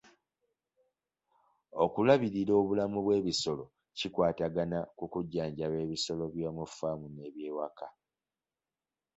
[1.83, 3.65] Okulabirira obulamu bw'ebisolo
[3.97, 7.87] kikwatagana ku kujjanjaba ebisolo by'omu faamu n'ebyewaka.